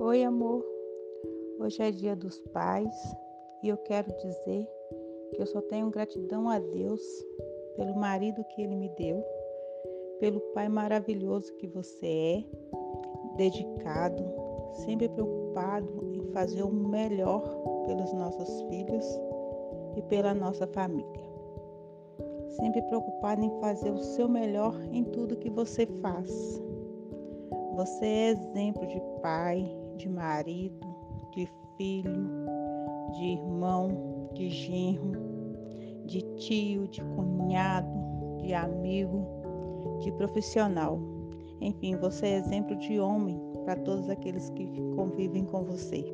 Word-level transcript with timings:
Hoje 0.00 1.82
é 1.82 1.90
dia 1.90 2.14
dos 2.14 2.38
pais 2.52 2.94
e 3.62 3.68
eu 3.68 3.76
quero 3.78 4.10
dizer 4.16 4.68
que 5.34 5.42
eu 5.42 5.46
só 5.46 5.60
tenho 5.62 5.90
gratidão 5.90 6.48
a 6.48 6.58
Deus 6.58 7.02
pelo 7.76 7.96
marido 7.96 8.44
que 8.44 8.62
ele 8.62 8.76
me 8.76 8.88
deu, 8.90 9.22
pelo 10.20 10.40
pai 10.54 10.68
maravilhoso 10.68 11.52
que 11.56 11.66
você 11.66 12.06
é, 12.06 12.44
dedicado, 13.36 14.24
sempre 14.84 15.08
preocupado 15.08 16.12
em 16.14 16.22
fazer 16.32 16.62
o 16.62 16.70
melhor 16.70 17.42
pelos 17.86 18.12
nossos 18.12 18.62
filhos 18.68 19.04
e 19.96 20.02
pela 20.02 20.32
nossa 20.32 20.66
família. 20.68 21.28
Sempre 22.50 22.82
preocupado 22.82 23.44
em 23.44 23.60
fazer 23.60 23.90
o 23.90 23.98
seu 23.98 24.28
melhor 24.28 24.74
em 24.92 25.04
tudo 25.04 25.36
que 25.36 25.50
você 25.50 25.86
faz. 26.00 26.30
Você 27.74 28.06
é 28.06 28.28
exemplo 28.30 28.86
de 28.86 29.00
pai, 29.22 29.77
de 29.98 30.08
marido, 30.08 30.86
de 31.32 31.48
filho, 31.76 32.30
de 33.12 33.24
irmão, 33.24 34.30
de 34.32 34.48
genro, 34.48 35.20
de 36.06 36.22
tio, 36.36 36.88
de 36.88 37.02
cunhado, 37.02 37.88
de 38.38 38.54
amigo, 38.54 39.26
de 40.00 40.10
profissional. 40.12 40.98
Enfim, 41.60 41.96
você 41.96 42.26
é 42.26 42.36
exemplo 42.36 42.76
de 42.76 42.98
homem 43.00 43.38
para 43.64 43.76
todos 43.76 44.08
aqueles 44.08 44.48
que 44.50 44.66
convivem 44.94 45.44
com 45.44 45.64
você. 45.64 46.04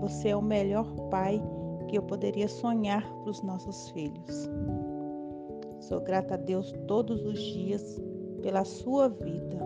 Você 0.00 0.30
é 0.30 0.36
o 0.36 0.42
melhor 0.42 0.90
pai 1.10 1.40
que 1.88 1.98
eu 1.98 2.02
poderia 2.02 2.48
sonhar 2.48 3.02
para 3.20 3.30
os 3.30 3.42
nossos 3.42 3.90
filhos. 3.90 4.48
Sou 5.80 6.00
grata 6.00 6.34
a 6.34 6.36
Deus 6.38 6.72
todos 6.86 7.24
os 7.24 7.38
dias 7.38 8.00
pela 8.42 8.64
sua 8.64 9.08
vida. 9.08 9.58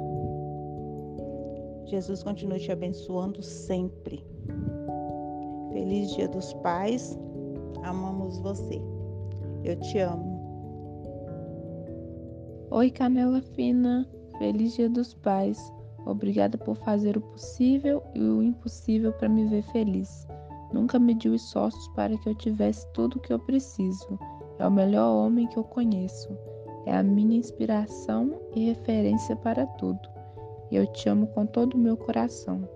Jesus 1.86 2.22
continue 2.22 2.58
te 2.58 2.72
abençoando 2.72 3.42
sempre. 3.42 4.24
Feliz 5.72 6.14
Dia 6.14 6.28
dos 6.28 6.52
Pais. 6.54 7.18
Amamos 7.82 8.38
você. 8.38 8.80
Eu 9.64 9.78
te 9.80 9.98
amo. 9.98 10.40
Oi, 12.70 12.90
Canela 12.90 13.42
Fina. 13.42 14.08
Feliz 14.38 14.74
Dia 14.74 14.88
dos 14.88 15.14
Pais. 15.14 15.72
Obrigada 16.06 16.58
por 16.58 16.76
fazer 16.76 17.16
o 17.16 17.20
possível 17.20 18.02
e 18.14 18.20
o 18.20 18.42
impossível 18.42 19.12
para 19.12 19.28
me 19.28 19.46
ver 19.46 19.62
feliz. 19.72 20.26
Nunca 20.72 20.98
mediu 20.98 21.34
esforços 21.34 21.86
para 21.88 22.16
que 22.16 22.28
eu 22.28 22.34
tivesse 22.34 22.86
tudo 22.92 23.16
o 23.16 23.20
que 23.20 23.32
eu 23.32 23.38
preciso. 23.38 24.18
É 24.58 24.66
o 24.66 24.70
melhor 24.70 25.14
homem 25.14 25.46
que 25.46 25.58
eu 25.58 25.64
conheço. 25.64 26.36
É 26.86 26.96
a 26.96 27.02
minha 27.02 27.36
inspiração 27.36 28.40
e 28.54 28.66
referência 28.66 29.36
para 29.36 29.66
tudo. 29.66 30.11
Eu 30.72 30.86
te 30.86 31.06
amo 31.06 31.26
com 31.26 31.44
todo 31.44 31.74
o 31.74 31.78
meu 31.78 31.98
coração. 31.98 32.66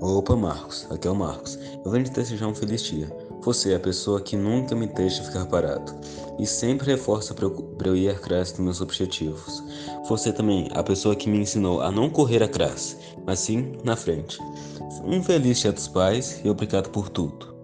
Opa, 0.00 0.34
Marcos, 0.34 0.84
aqui 0.90 1.06
é 1.06 1.10
o 1.10 1.14
Marcos. 1.14 1.56
Eu 1.84 1.90
venho 1.92 2.04
te 2.04 2.10
desejar 2.10 2.48
um 2.48 2.54
feliz 2.54 2.82
dia. 2.82 3.06
Você 3.42 3.72
é 3.72 3.76
a 3.76 3.80
pessoa 3.80 4.20
que 4.20 4.36
nunca 4.36 4.74
me 4.74 4.88
deixa 4.88 5.22
ficar 5.22 5.46
parado 5.46 5.94
e 6.36 6.44
sempre 6.44 6.90
reforça 6.90 7.32
para 7.32 7.88
eu 7.88 7.96
ir 7.96 8.10
atrás 8.10 8.50
dos 8.50 8.60
meus 8.60 8.80
objetivos. 8.80 9.62
Você 10.08 10.32
também 10.32 10.68
é 10.74 10.78
a 10.78 10.82
pessoa 10.82 11.14
que 11.14 11.30
me 11.30 11.38
ensinou 11.38 11.80
a 11.80 11.92
não 11.92 12.10
correr 12.10 12.42
atrás, 12.42 12.98
mas 13.24 13.38
sim 13.38 13.78
na 13.84 13.94
frente. 13.94 14.38
Um 15.04 15.22
feliz 15.22 15.60
dia 15.60 15.70
dos 15.70 15.86
pais 15.86 16.40
e 16.44 16.50
obrigado 16.50 16.90
por 16.90 17.08
tudo. 17.08 17.55